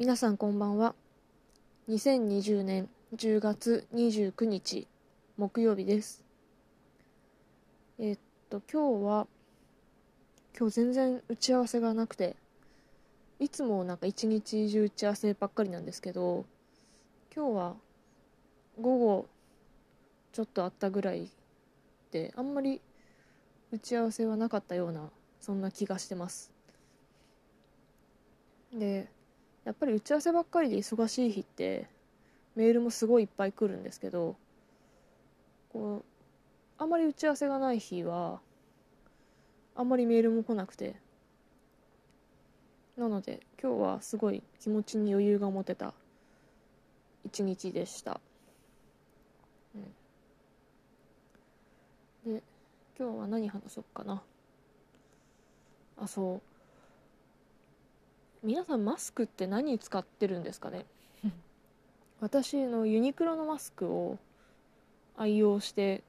[0.00, 0.94] 皆さんこんばんは。
[1.90, 4.88] 2020年10月29日
[5.36, 6.24] 木曜日です。
[7.98, 8.18] え、っ
[8.48, 9.26] と今日は
[10.58, 12.34] 今日全然打ち合わせがなくて
[13.40, 16.46] いつもなんか一日中打ち合わせばっかりなんですけど
[17.36, 17.74] 今日は
[18.80, 19.26] 午後
[20.32, 21.28] ちょっとあったぐらい
[22.10, 22.80] であんまり
[23.70, 25.10] 打ち合わせはなかったような
[25.42, 26.50] そんな気がしてます。
[28.72, 29.06] で
[29.70, 31.86] やっぱり打ち合わせばっかりで忙しい日って
[32.56, 34.34] メールもすごいいっぱい来るんですけど
[35.72, 38.40] こうあまり打ち合わせがない日は
[39.76, 40.96] あんまりメールも来なくて
[42.96, 45.94] なので今日はすごい気持ちに余裕が持てた
[47.24, 48.20] 一日でした、
[52.26, 52.42] うん、で
[52.98, 54.20] 今日は何話そうかな。
[55.96, 56.49] あそう。
[58.42, 60.86] 皆さんマスクって何使ってるんですかね？
[62.20, 64.18] 私のユニクロのマスクを
[65.16, 66.02] 愛用して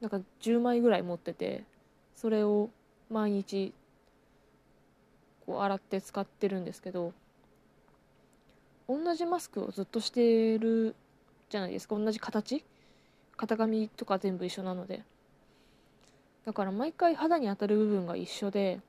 [0.00, 1.64] なんか10枚ぐらい持ってて
[2.14, 2.70] それを
[3.08, 3.72] 毎日
[5.46, 7.12] こう洗って使ってるんですけど
[8.88, 10.96] 同じマスクをずっとしてる
[11.48, 11.96] じゃないですか。
[11.96, 12.64] 同じ形？
[13.36, 15.04] 型紙とか全部一緒なので。
[16.44, 18.80] だから毎回肌に当たる部分が一緒で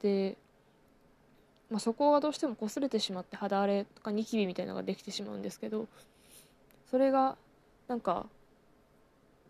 [0.00, 0.38] で
[1.74, 5.88] まあ、そこがどうしても擦れてしまって肌荒れとかニキビみたいなのができてしまうんですけど
[6.88, 7.36] それが
[7.88, 8.26] なんか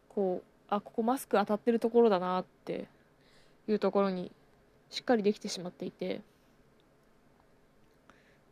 [0.08, 2.88] こうあここマスク当たってるところだなって
[3.68, 4.32] いうところに
[4.88, 6.22] しっかりできてしまっていて。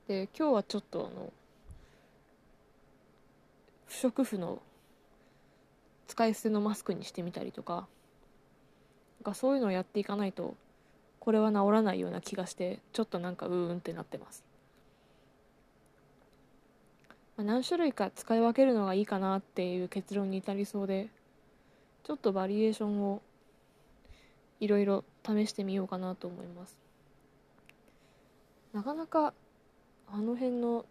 [0.06, 1.32] で今日はちょっとあの
[3.86, 4.60] 不織布の
[6.08, 7.86] 使い捨てのマスクにしてみたりとかなん
[9.32, 10.56] かそういうのをやっていかないと
[11.22, 14.42] これは治らないような気がしてちょっとなんかうーんってなってます、
[17.36, 21.10] まあ、何種類か使い分けるのがいいかなっていう結論に至りそうで
[22.02, 23.22] ちょっとバリエーションを
[24.58, 26.76] いろいろ試してみようかなと思います。
[28.72, 29.32] なかなか
[30.10, 30.84] あの辺の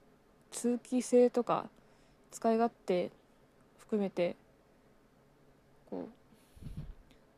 [0.49, 1.67] 通気性とか
[2.31, 3.11] 使い勝手
[3.79, 4.37] 含めて
[5.89, 6.20] こう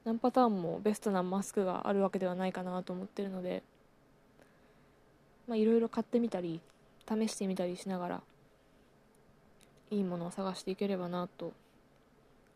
[0.06, 3.64] 何パターンもベストなマスクがあるわけではないかなと思ってるので
[5.48, 6.60] まあいろいろ買ってみたり
[7.08, 8.22] 試してみたりしながら
[9.92, 11.54] いいものを探していければなと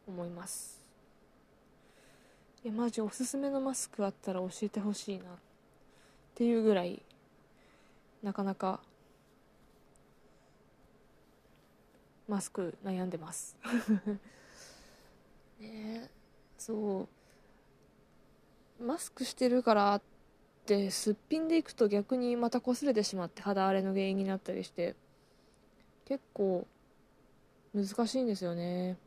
[0.08, 0.81] 思います。
[2.63, 5.25] いやマジおすすめのマスクあったら教えてほしいなっ
[6.34, 7.02] ていうぐらい
[8.24, 8.79] なかなか
[12.28, 13.56] マスク悩んでます。
[15.59, 16.09] ね
[16.58, 17.16] そう。
[18.79, 20.01] マスクしてるからっ
[20.65, 24.95] てすっぴんでいくと逆にまた擦れてしまって肌荒れの原因になったりして
[26.05, 26.67] 結構
[27.73, 28.97] 難しいんですよね。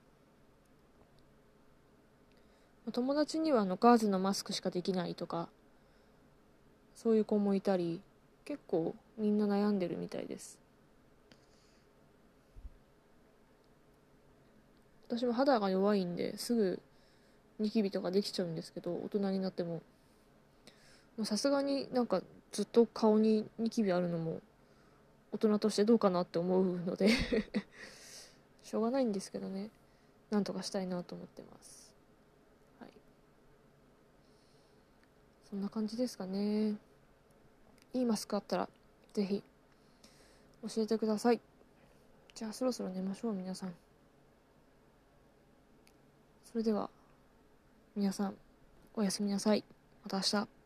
[2.93, 5.49] 友達にはあのガーゼのマスクしかできないとか
[6.97, 8.01] そういう子もいたり
[8.45, 10.59] 結構みんな悩んでるみたいです。
[15.09, 16.81] 私も肌が弱いんですぐ
[17.61, 19.83] ニキビとかできちゃうんですけど大人になっても。
[21.25, 24.41] さすがになんかずっと顔にニキビあるのも
[25.33, 27.11] 大人としてどうかなって思うので
[28.65, 29.71] しょうがないんですけどね。
[30.31, 31.93] なんとかしたいなと思ってます。
[32.79, 32.91] はい。
[35.51, 36.77] そんな感じですかね。
[37.93, 38.69] いいマスクあったら
[39.13, 39.43] 是非
[40.63, 41.41] 教えてください。
[42.35, 43.75] じゃあそろそろ寝ましょう皆さん。
[46.51, 46.89] それでは。
[48.01, 48.35] 皆さん
[48.95, 49.63] おやすみなさい。
[50.03, 50.60] また明日。